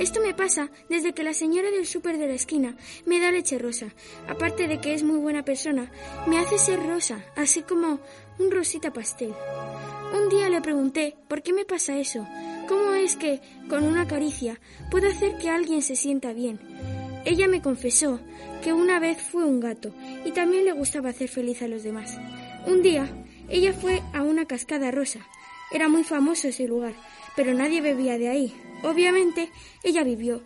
Esto 0.00 0.20
me 0.20 0.34
pasa 0.34 0.70
desde 0.88 1.12
que 1.12 1.22
la 1.22 1.32
señora 1.32 1.70
del 1.70 1.86
súper 1.86 2.18
de 2.18 2.26
la 2.26 2.34
esquina 2.34 2.76
me 3.04 3.20
da 3.20 3.30
leche 3.30 3.56
rosa. 3.56 3.94
Aparte 4.28 4.66
de 4.66 4.80
que 4.80 4.92
es 4.92 5.04
muy 5.04 5.18
buena 5.18 5.44
persona, 5.44 5.92
me 6.26 6.38
hace 6.38 6.58
ser 6.58 6.84
rosa, 6.84 7.24
así 7.36 7.62
como 7.62 8.00
un 8.38 8.50
rosita 8.50 8.92
pastel. 8.92 9.32
Un 10.12 10.28
día 10.28 10.48
le 10.48 10.60
pregunté 10.60 11.16
por 11.28 11.42
qué 11.42 11.52
me 11.52 11.64
pasa 11.64 11.98
eso. 11.98 12.26
¿Cómo 12.68 12.94
es 12.94 13.14
que, 13.16 13.40
con 13.68 13.84
una 13.84 14.08
caricia, 14.08 14.60
puedo 14.90 15.08
hacer 15.08 15.38
que 15.38 15.50
alguien 15.50 15.82
se 15.82 15.94
sienta 15.94 16.32
bien? 16.32 16.58
Ella 17.26 17.48
me 17.48 17.60
confesó 17.60 18.20
que 18.62 18.72
una 18.72 19.00
vez 19.00 19.20
fue 19.20 19.44
un 19.44 19.58
gato 19.58 19.92
y 20.24 20.30
también 20.30 20.64
le 20.64 20.70
gustaba 20.70 21.10
hacer 21.10 21.28
feliz 21.28 21.60
a 21.60 21.66
los 21.66 21.82
demás. 21.82 22.16
Un 22.68 22.82
día, 22.82 23.08
ella 23.48 23.72
fue 23.72 24.00
a 24.14 24.22
una 24.22 24.46
cascada 24.46 24.92
rosa. 24.92 25.26
Era 25.72 25.88
muy 25.88 26.04
famoso 26.04 26.46
ese 26.46 26.68
lugar, 26.68 26.94
pero 27.34 27.52
nadie 27.52 27.80
bebía 27.80 28.16
de 28.16 28.28
ahí. 28.28 28.54
Obviamente, 28.84 29.50
ella 29.82 30.04
vivió, 30.04 30.40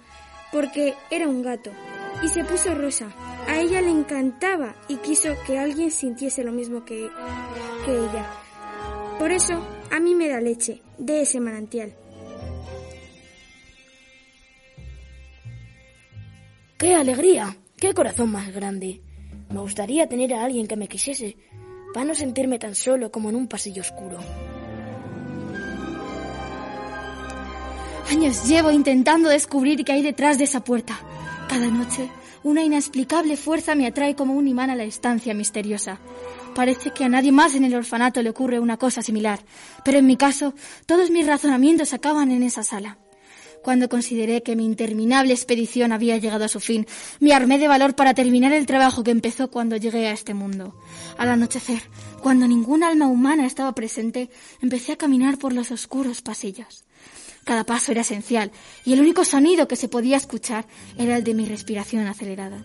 porque 0.53 0.95
era 1.11 1.29
un 1.29 1.43
gato, 1.43 1.71
y 2.23 2.29
se 2.29 2.45
puso 2.45 2.75
rosa. 2.75 3.13
A 3.47 3.61
ella 3.61 3.83
le 3.83 3.91
encantaba 3.91 4.75
y 4.89 4.97
quiso 4.97 5.37
que 5.47 5.59
alguien 5.59 5.91
sintiese 5.91 6.45
lo 6.45 6.53
mismo 6.53 6.87
que, 6.87 7.11
que 7.85 7.93
ella. 7.93 8.27
Por 9.19 9.33
eso, 9.33 9.63
a 9.91 10.01
mí 10.01 10.15
me 10.15 10.29
da 10.29 10.41
leche 10.41 10.81
de 10.97 11.21
ese 11.21 11.41
manantial. 11.41 11.95
¡Qué 16.81 16.95
alegría! 16.95 17.59
¡Qué 17.77 17.93
corazón 17.93 18.33
más 18.33 18.55
grande! 18.55 19.03
Me 19.51 19.61
gustaría 19.61 20.09
tener 20.09 20.33
a 20.33 20.43
alguien 20.43 20.67
que 20.67 20.79
me 20.79 20.89
quisiese, 20.89 21.37
para 21.93 22.07
no 22.07 22.15
sentirme 22.15 22.59
tan 22.59 22.75
solo 22.75 23.13
como 23.13 23.29
en 23.29 23.37
un 23.37 23.49
pasillo 23.49 23.83
oscuro. 23.83 24.17
Años 28.11 28.49
llevo 28.49 28.71
intentando 28.71 29.29
descubrir 29.29 29.85
qué 29.85 29.93
hay 29.93 30.01
detrás 30.01 30.39
de 30.39 30.45
esa 30.45 30.65
puerta. 30.65 30.99
Cada 31.51 31.67
noche, 31.67 32.09
una 32.45 32.65
inexplicable 32.65 33.37
fuerza 33.37 33.75
me 33.75 33.87
atrae 33.87 34.17
como 34.17 34.33
un 34.33 34.49
imán 34.49 34.71
a 34.71 34.75
la 34.75 34.85
estancia 34.85 35.35
misteriosa. 35.35 35.99
Parece 36.55 36.95
que 36.95 37.05
a 37.05 37.11
nadie 37.11 37.31
más 37.31 37.55
en 37.57 37.65
el 37.65 37.75
orfanato 37.75 38.23
le 38.23 38.31
ocurre 38.31 38.59
una 38.59 38.79
cosa 38.79 39.03
similar, 39.03 39.41
pero 39.85 39.99
en 39.99 40.07
mi 40.07 40.17
caso, 40.17 40.55
todos 40.87 41.11
mis 41.11 41.27
razonamientos 41.27 41.93
acaban 41.93 42.31
en 42.31 42.43
esa 42.43 42.63
sala. 42.63 42.97
Cuando 43.63 43.91
consideré 43.91 44.43
que 44.43 44.57
mi 44.57 44.65
interminable 44.65 45.35
expedición 45.35 45.93
había 45.93 46.17
llegado 46.17 46.47
a 46.47 46.49
su 46.49 46.61
fin, 46.61 46.87
me 47.21 47.35
armé 47.35 47.59
de 47.59 47.69
valor 47.69 47.95
para 47.95 48.15
terminar 48.15 48.53
el 48.53 48.65
trabajo 48.65 49.05
que 49.05 49.11
empezó 49.11 49.51
cuando 49.51 49.77
llegué 49.77 50.09
a 50.09 50.13
este 50.13 50.33
mundo. 50.33 50.75
Al 51.19 51.29
anochecer, 51.29 51.83
cuando 52.23 52.49
ningún 52.49 52.83
alma 52.83 53.07
humana 53.07 53.45
estaba 53.45 53.75
presente, 53.75 54.31
empecé 54.63 54.93
a 54.93 54.97
caminar 54.97 55.37
por 55.37 55.53
los 55.53 55.71
oscuros 55.71 56.23
pasillos. 56.23 56.85
Cada 57.45 57.65
paso 57.65 57.93
era 57.93 58.01
esencial, 58.01 58.51
y 58.85 58.95
el 58.95 59.01
único 59.01 59.25
sonido 59.25 59.69
que 59.69 59.77
se 59.77 59.89
podía 59.89 60.17
escuchar 60.17 60.67
era 60.97 61.19
el 61.19 61.25
de 61.25 61.35
mi 61.35 61.45
respiración 61.45 62.07
acelerada. 62.07 62.65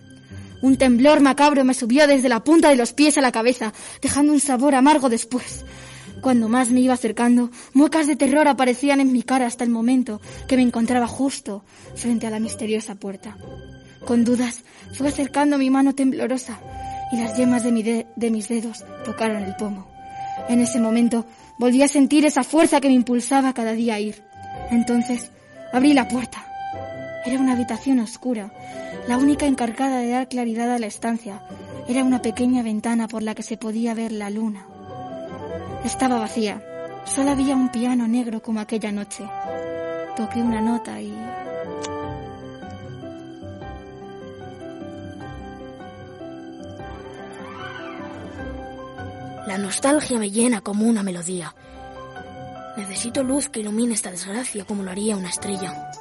Un 0.62 0.78
temblor 0.78 1.20
macabro 1.20 1.64
me 1.64 1.74
subió 1.74 2.06
desde 2.06 2.30
la 2.30 2.42
punta 2.42 2.70
de 2.70 2.76
los 2.76 2.94
pies 2.94 3.18
a 3.18 3.20
la 3.20 3.32
cabeza, 3.32 3.74
dejando 4.00 4.32
un 4.32 4.40
sabor 4.40 4.74
amargo 4.74 5.10
después. 5.10 5.64
Cuando 6.20 6.48
más 6.48 6.70
me 6.70 6.80
iba 6.80 6.94
acercando, 6.94 7.50
muecas 7.72 8.06
de 8.06 8.16
terror 8.16 8.48
aparecían 8.48 9.00
en 9.00 9.12
mi 9.12 9.22
cara 9.22 9.46
hasta 9.46 9.64
el 9.64 9.70
momento 9.70 10.20
que 10.48 10.56
me 10.56 10.62
encontraba 10.62 11.06
justo 11.06 11.64
frente 11.94 12.26
a 12.26 12.30
la 12.30 12.40
misteriosa 12.40 12.94
puerta. 12.94 13.36
Con 14.04 14.24
dudas, 14.24 14.62
fui 14.94 15.08
acercando 15.08 15.58
mi 15.58 15.68
mano 15.68 15.94
temblorosa 15.94 16.60
y 17.12 17.16
las 17.16 17.36
yemas 17.36 17.64
de, 17.64 18.06
de 18.14 18.30
mis 18.30 18.48
dedos 18.48 18.84
tocaron 19.04 19.42
el 19.42 19.54
pomo. 19.56 19.88
En 20.48 20.60
ese 20.60 20.80
momento 20.80 21.26
volví 21.58 21.82
a 21.82 21.88
sentir 21.88 22.24
esa 22.24 22.44
fuerza 22.44 22.80
que 22.80 22.88
me 22.88 22.94
impulsaba 22.94 23.52
cada 23.52 23.72
día 23.72 23.94
a 23.94 24.00
ir. 24.00 24.22
Entonces 24.70 25.30
abrí 25.72 25.92
la 25.92 26.08
puerta. 26.08 26.46
Era 27.24 27.40
una 27.40 27.54
habitación 27.54 27.98
oscura, 27.98 28.52
la 29.08 29.18
única 29.18 29.46
encargada 29.46 29.98
de 29.98 30.10
dar 30.10 30.28
claridad 30.28 30.70
a 30.72 30.78
la 30.78 30.86
estancia. 30.86 31.42
Era 31.88 32.04
una 32.04 32.22
pequeña 32.22 32.62
ventana 32.62 33.08
por 33.08 33.22
la 33.22 33.34
que 33.34 33.42
se 33.42 33.56
podía 33.56 33.94
ver 33.94 34.12
la 34.12 34.30
luna. 34.30 34.66
Estaba 35.86 36.18
vacía. 36.18 36.60
Solo 37.04 37.30
había 37.30 37.54
un 37.54 37.70
piano 37.70 38.08
negro 38.08 38.42
como 38.42 38.58
aquella 38.58 38.90
noche. 38.90 39.24
Toqué 40.16 40.40
una 40.40 40.60
nota 40.60 41.00
y... 41.00 41.14
La 49.46 49.56
nostalgia 49.58 50.18
me 50.18 50.28
llena 50.28 50.60
como 50.60 50.86
una 50.86 51.04
melodía. 51.04 51.54
Necesito 52.76 53.22
luz 53.22 53.48
que 53.48 53.60
ilumine 53.60 53.94
esta 53.94 54.10
desgracia 54.10 54.64
como 54.64 54.82
lo 54.82 54.90
haría 54.90 55.16
una 55.16 55.28
estrella. 55.28 55.92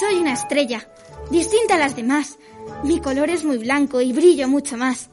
Soy 0.00 0.14
una 0.14 0.32
estrella, 0.32 0.88
distinta 1.30 1.74
a 1.74 1.78
las 1.78 1.94
demás. 1.94 2.38
Mi 2.84 3.00
color 3.00 3.28
es 3.28 3.44
muy 3.44 3.58
blanco 3.58 4.00
y 4.00 4.14
brillo 4.14 4.48
mucho 4.48 4.78
más. 4.78 5.10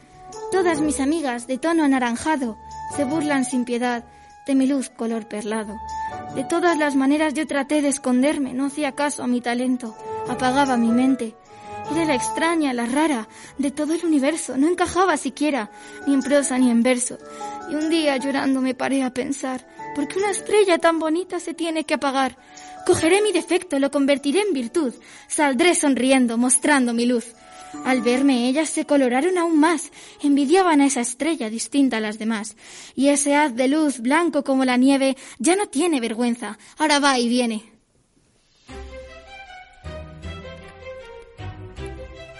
Todas 0.51 0.81
mis 0.81 0.99
amigas 0.99 1.47
de 1.47 1.57
tono 1.57 1.85
anaranjado 1.85 2.57
se 2.95 3.05
burlan 3.05 3.45
sin 3.45 3.63
piedad 3.63 4.03
de 4.45 4.53
mi 4.53 4.67
luz 4.67 4.89
color 4.89 5.25
perlado. 5.25 5.79
De 6.35 6.43
todas 6.43 6.77
las 6.77 6.95
maneras 6.95 7.33
yo 7.33 7.47
traté 7.47 7.81
de 7.81 7.87
esconderme, 7.87 8.53
no 8.53 8.65
hacía 8.65 8.91
caso 8.91 9.23
a 9.23 9.27
mi 9.27 9.39
talento, 9.39 9.95
apagaba 10.27 10.75
mi 10.75 10.89
mente. 10.89 11.35
Era 11.89 12.03
la 12.03 12.15
extraña, 12.15 12.73
la 12.73 12.85
rara, 12.85 13.29
de 13.57 13.71
todo 13.71 13.93
el 13.93 14.05
universo, 14.05 14.57
no 14.57 14.67
encajaba 14.67 15.15
siquiera, 15.15 15.71
ni 16.05 16.13
en 16.13 16.21
prosa 16.21 16.57
ni 16.57 16.69
en 16.69 16.83
verso. 16.83 17.17
Y 17.69 17.75
un 17.75 17.89
día 17.89 18.17
llorando 18.17 18.61
me 18.61 18.75
paré 18.75 19.03
a 19.03 19.13
pensar, 19.13 19.65
¿por 19.95 20.07
qué 20.07 20.19
una 20.19 20.31
estrella 20.31 20.77
tan 20.77 20.99
bonita 20.99 21.39
se 21.39 21.53
tiene 21.53 21.85
que 21.85 21.93
apagar? 21.93 22.37
Cogeré 22.85 23.21
mi 23.21 23.31
defecto, 23.31 23.79
lo 23.79 23.89
convertiré 23.89 24.41
en 24.41 24.53
virtud, 24.53 24.93
saldré 25.27 25.75
sonriendo, 25.75 26.37
mostrando 26.37 26.93
mi 26.93 27.05
luz. 27.05 27.33
Al 27.85 28.01
verme 28.01 28.47
ellas 28.47 28.69
se 28.69 28.85
coloraron 28.85 29.37
aún 29.37 29.59
más, 29.59 29.91
envidiaban 30.21 30.81
a 30.81 30.85
esa 30.85 31.01
estrella 31.01 31.49
distinta 31.49 31.97
a 31.97 32.01
las 32.01 32.19
demás. 32.19 32.55
Y 32.95 33.09
ese 33.09 33.35
haz 33.35 33.55
de 33.55 33.67
luz 33.67 33.99
blanco 33.99 34.43
como 34.43 34.65
la 34.65 34.77
nieve 34.77 35.17
ya 35.39 35.55
no 35.55 35.67
tiene 35.67 35.99
vergüenza, 35.99 36.57
ahora 36.77 36.99
va 36.99 37.17
y 37.17 37.29
viene. 37.29 37.63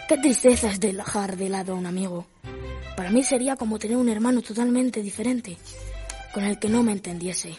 Qué 0.08 0.18
tristeza 0.18 0.70
es 0.70 0.80
dejar 0.80 1.38
de 1.38 1.50
lado 1.50 1.74
a 1.74 1.76
un 1.78 1.86
amigo. 1.86 2.28
Para 2.98 3.10
mí 3.10 3.24
sería 3.24 3.56
como 3.56 3.80
tener 3.80 3.96
un 3.96 4.10
hermano 4.10 4.42
totalmente 4.42 5.02
diferente, 5.02 5.58
con 6.34 6.44
el 6.44 6.60
que 6.60 6.68
no 6.68 6.84
me 6.84 6.92
entendiese. 6.92 7.56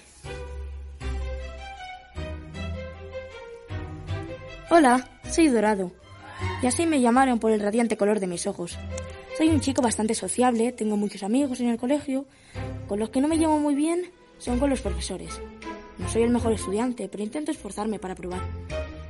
Hola, 4.70 5.08
soy 5.30 5.48
Dorado 5.48 6.01
y 6.62 6.66
así 6.66 6.86
me 6.86 7.00
llamaron 7.00 7.38
por 7.38 7.52
el 7.52 7.60
radiante 7.60 7.96
color 7.96 8.20
de 8.20 8.26
mis 8.26 8.46
ojos. 8.46 8.78
Soy 9.36 9.48
un 9.48 9.60
chico 9.60 9.82
bastante 9.82 10.14
sociable, 10.14 10.72
tengo 10.72 10.96
muchos 10.96 11.22
amigos 11.22 11.60
en 11.60 11.68
el 11.68 11.78
colegio, 11.78 12.26
con 12.88 12.98
los 12.98 13.10
que 13.10 13.20
no 13.20 13.28
me 13.28 13.38
llevo 13.38 13.58
muy 13.58 13.74
bien 13.74 14.10
son 14.38 14.58
con 14.58 14.70
los 14.70 14.80
profesores. 14.80 15.40
No 15.98 16.08
soy 16.08 16.22
el 16.22 16.30
mejor 16.30 16.52
estudiante, 16.52 17.08
pero 17.08 17.22
intento 17.22 17.50
esforzarme 17.50 17.98
para 17.98 18.14
probar. 18.14 18.40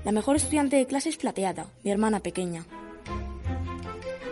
La 0.04 0.12
mejor 0.12 0.36
estudiante 0.36 0.76
de 0.76 0.86
clase 0.86 1.08
es 1.08 1.16
Plateada, 1.16 1.66
mi 1.84 1.90
hermana 1.90 2.20
pequeña. 2.20 2.66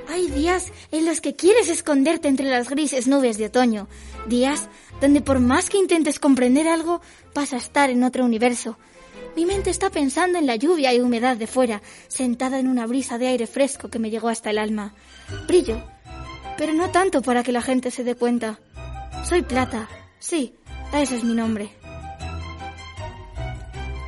Hay 0.08 0.28
días 0.28 0.72
en 0.90 1.06
los 1.06 1.20
que 1.20 1.36
quieres 1.36 1.68
esconderte 1.68 2.28
entre 2.28 2.50
las 2.50 2.68
grises 2.68 3.06
nubes 3.06 3.38
de 3.38 3.46
otoño. 3.46 3.86
Días 4.26 4.68
donde 5.00 5.20
por 5.20 5.38
más 5.38 5.70
que 5.70 5.78
intentes 5.78 6.18
comprender 6.18 6.68
algo, 6.68 7.00
vas 7.34 7.52
a 7.52 7.56
estar 7.56 7.90
en 7.90 8.02
otro 8.02 8.24
universo. 8.24 8.76
Mi 9.36 9.46
mente 9.46 9.70
está 9.70 9.90
pensando 9.90 10.38
en 10.38 10.46
la 10.46 10.56
lluvia 10.56 10.92
y 10.92 11.00
humedad 11.00 11.36
de 11.36 11.46
fuera, 11.46 11.82
sentada 12.08 12.58
en 12.58 12.68
una 12.68 12.86
brisa 12.86 13.16
de 13.16 13.28
aire 13.28 13.46
fresco 13.46 13.88
que 13.88 13.98
me 13.98 14.10
llegó 14.10 14.28
hasta 14.28 14.50
el 14.50 14.58
alma. 14.58 14.94
Brillo, 15.46 15.82
pero 16.58 16.72
no 16.74 16.90
tanto 16.90 17.22
para 17.22 17.42
que 17.42 17.52
la 17.52 17.62
gente 17.62 17.90
se 17.90 18.04
dé 18.04 18.14
cuenta. 18.14 18.58
Soy 19.24 19.42
Plata, 19.42 19.88
sí, 20.18 20.54
ese 20.92 21.16
es 21.16 21.24
mi 21.24 21.34
nombre. 21.34 21.70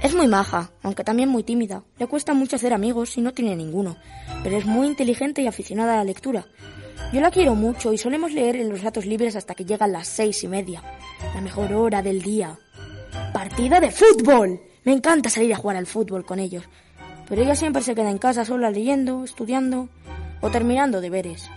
Es 0.02 0.14
muy 0.14 0.26
maja, 0.26 0.72
aunque 0.82 1.04
también 1.04 1.28
muy 1.28 1.44
tímida. 1.44 1.84
Le 1.98 2.08
cuesta 2.08 2.34
mucho 2.34 2.56
hacer 2.56 2.74
amigos 2.74 3.16
y 3.16 3.20
no 3.20 3.32
tiene 3.32 3.54
ninguno, 3.54 3.96
pero 4.42 4.58
es 4.58 4.66
muy 4.66 4.88
inteligente 4.88 5.40
y 5.42 5.46
aficionada 5.46 5.94
a 5.94 5.96
la 5.98 6.04
lectura. 6.04 6.46
Yo 7.12 7.20
la 7.20 7.30
quiero 7.30 7.54
mucho 7.54 7.92
y 7.92 7.98
solemos 7.98 8.32
leer 8.32 8.56
en 8.56 8.68
los 8.68 8.82
ratos 8.82 9.06
libres 9.06 9.36
hasta 9.36 9.54
que 9.54 9.64
llegan 9.64 9.92
las 9.92 10.08
seis 10.08 10.42
y 10.42 10.48
media, 10.48 10.82
la 11.34 11.40
mejor 11.40 11.72
hora 11.72 12.02
del 12.02 12.22
día. 12.22 12.58
¡Partida 13.32 13.78
de 13.78 13.92
fútbol! 13.92 14.71
Me 14.84 14.92
encanta 14.92 15.30
salir 15.30 15.52
a 15.54 15.56
jugar 15.56 15.76
al 15.76 15.86
fútbol 15.86 16.24
con 16.24 16.38
ellos, 16.38 16.64
pero 17.28 17.42
ella 17.42 17.54
siempre 17.54 17.82
se 17.82 17.94
queda 17.94 18.10
en 18.10 18.18
casa 18.18 18.44
sola 18.44 18.70
leyendo, 18.70 19.24
estudiando 19.24 19.88
o 20.40 20.50
terminando 20.50 21.00
deberes. 21.00 21.48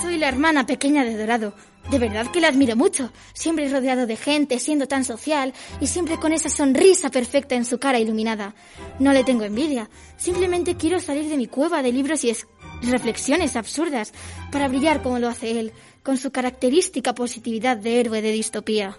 Soy 0.00 0.18
la 0.18 0.28
hermana 0.28 0.66
pequeña 0.66 1.04
de 1.04 1.16
Dorado. 1.16 1.52
De 1.90 1.98
verdad 1.98 2.30
que 2.30 2.40
la 2.40 2.48
admiro 2.48 2.76
mucho. 2.76 3.10
Siempre 3.32 3.68
rodeado 3.68 4.06
de 4.06 4.16
gente, 4.16 4.58
siendo 4.58 4.86
tan 4.86 5.04
social 5.04 5.54
y 5.80 5.86
siempre 5.86 6.18
con 6.18 6.32
esa 6.32 6.50
sonrisa 6.50 7.10
perfecta 7.10 7.54
en 7.54 7.64
su 7.64 7.78
cara 7.78 7.98
iluminada. 7.98 8.54
No 8.98 9.12
le 9.12 9.24
tengo 9.24 9.44
envidia. 9.44 9.88
Simplemente 10.18 10.76
quiero 10.76 11.00
salir 11.00 11.28
de 11.28 11.38
mi 11.38 11.46
cueva 11.46 11.82
de 11.82 11.92
libros 11.92 12.24
y 12.24 12.34
reflexiones 12.82 13.56
absurdas 13.56 14.12
para 14.52 14.68
brillar 14.68 15.02
como 15.02 15.18
lo 15.18 15.28
hace 15.28 15.58
él, 15.58 15.72
con 16.02 16.18
su 16.18 16.30
característica 16.30 17.14
positividad 17.14 17.78
de 17.78 18.00
héroe 18.00 18.22
de 18.22 18.32
distopía. 18.32 18.98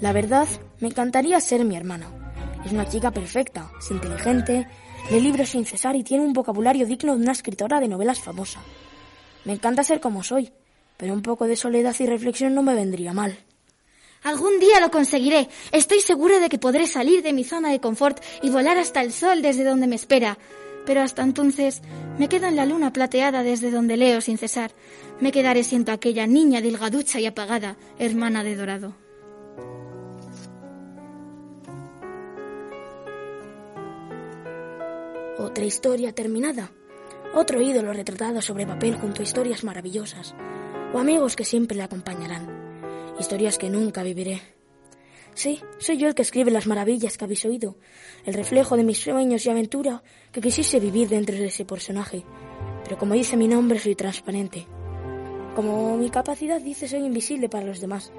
La 0.00 0.12
verdad, 0.12 0.48
me 0.80 0.88
encantaría 0.88 1.40
ser 1.40 1.64
mi 1.64 1.76
hermana. 1.76 2.10
Es 2.64 2.72
una 2.72 2.88
chica 2.88 3.10
perfecta, 3.10 3.70
es 3.78 3.90
inteligente, 3.90 4.66
lee 5.10 5.20
libros 5.20 5.50
sin 5.50 5.64
cesar 5.64 5.96
y 5.96 6.04
tiene 6.04 6.24
un 6.24 6.32
vocabulario 6.32 6.86
digno 6.86 7.16
de 7.16 7.22
una 7.22 7.32
escritora 7.32 7.80
de 7.80 7.88
novelas 7.88 8.20
famosa. 8.20 8.60
Me 9.44 9.54
encanta 9.54 9.84
ser 9.84 10.00
como 10.00 10.22
soy, 10.22 10.52
pero 10.96 11.14
un 11.14 11.22
poco 11.22 11.46
de 11.46 11.56
soledad 11.56 11.94
y 11.98 12.06
reflexión 12.06 12.54
no 12.54 12.62
me 12.62 12.74
vendría 12.74 13.12
mal. 13.12 13.38
Algún 14.22 14.58
día 14.58 14.80
lo 14.80 14.90
conseguiré. 14.90 15.48
Estoy 15.72 16.00
segura 16.00 16.40
de 16.40 16.48
que 16.48 16.58
podré 16.58 16.86
salir 16.86 17.22
de 17.22 17.32
mi 17.32 17.44
zona 17.44 17.70
de 17.70 17.80
confort 17.80 18.20
y 18.42 18.50
volar 18.50 18.76
hasta 18.76 19.00
el 19.00 19.12
sol 19.12 19.42
desde 19.42 19.64
donde 19.64 19.86
me 19.86 19.94
espera. 19.94 20.38
Pero 20.86 21.02
hasta 21.02 21.22
entonces 21.22 21.82
me 22.18 22.28
quedo 22.28 22.46
en 22.46 22.56
la 22.56 22.66
luna 22.66 22.92
plateada 22.92 23.42
desde 23.42 23.70
donde 23.70 23.96
leo 23.96 24.20
sin 24.20 24.38
cesar. 24.38 24.72
Me 25.20 25.32
quedaré 25.32 25.62
siendo 25.62 25.92
aquella 25.92 26.26
niña 26.26 26.60
delgaducha 26.60 27.20
y 27.20 27.26
apagada, 27.26 27.76
hermana 27.98 28.42
de 28.42 28.56
Dorado. 28.56 29.07
Otra 35.38 35.64
historia 35.64 36.12
terminada. 36.12 36.72
Otro 37.32 37.62
ídolo 37.62 37.92
retratado 37.92 38.42
sobre 38.42 38.66
papel 38.66 38.96
junto 38.96 39.20
a 39.20 39.24
historias 39.24 39.62
maravillosas, 39.62 40.34
o 40.92 40.98
amigos 40.98 41.36
que 41.36 41.44
siempre 41.44 41.76
le 41.76 41.84
acompañarán, 41.84 42.82
historias 43.20 43.56
que 43.56 43.70
nunca 43.70 44.02
viviré. 44.02 44.42
Sí, 45.34 45.60
soy 45.78 45.96
yo 45.96 46.08
el 46.08 46.16
que 46.16 46.22
escribe 46.22 46.50
las 46.50 46.66
maravillas 46.66 47.16
que 47.16 47.24
habéis 47.24 47.44
oído, 47.44 47.76
el 48.24 48.34
reflejo 48.34 48.76
de 48.76 48.82
mis 48.82 48.98
sueños 48.98 49.46
y 49.46 49.50
aventura 49.50 50.02
que 50.32 50.40
quisiese 50.40 50.80
vivir 50.80 51.08
dentro 51.08 51.36
de 51.36 51.46
ese 51.46 51.64
personaje. 51.64 52.24
Pero 52.82 52.98
como 52.98 53.14
dice 53.14 53.36
mi 53.36 53.46
nombre, 53.46 53.78
soy 53.78 53.94
transparente. 53.94 54.66
Como 55.54 55.96
mi 55.98 56.10
capacidad 56.10 56.60
dice, 56.60 56.88
soy 56.88 57.04
invisible 57.04 57.48
para 57.48 57.64
los 57.64 57.80
demás. 57.80 58.12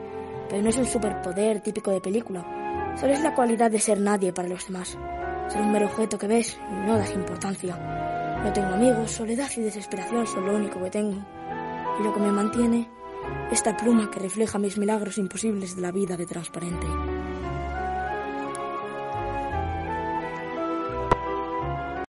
Pero 0.48 0.62
no 0.62 0.70
es 0.70 0.78
un 0.78 0.86
superpoder 0.86 1.60
típico 1.60 1.92
de 1.92 2.00
película. 2.00 2.96
Solo 2.98 3.12
es 3.12 3.20
la 3.20 3.36
cualidad 3.36 3.72
de 3.72 3.80
ser 3.80 4.00
nadie 4.00 4.32
para 4.32 4.48
los 4.48 4.68
demás. 4.68 4.98
Ser 5.50 5.62
un 5.62 5.72
mero 5.72 5.88
objeto 5.88 6.18
que 6.18 6.28
ves 6.28 6.60
y 6.70 6.88
no 6.88 6.98
das 6.98 7.12
importancia. 7.12 7.76
No 8.44 8.54
tengo 8.54 8.70
amigos, 8.70 9.12
soledad 9.12 9.50
y 9.58 9.62
desesperación 9.62 10.28
son 10.28 10.46
lo 10.46 10.56
único 10.56 10.82
que 10.82 10.92
tengo. 10.92 11.18
Y 12.00 12.04
lo 12.04 12.14
que 12.14 12.20
me 12.20 12.32
mantiene, 12.32 12.88
esta 13.52 13.76
pluma 13.76 14.12
que 14.12 14.20
refleja 14.20 14.60
mis 14.60 14.78
milagros 14.78 15.18
imposibles 15.18 15.76
de 15.76 15.82
la 15.82 15.92
vida 15.92 16.16
de 16.18 16.26
transparente. 16.26 16.86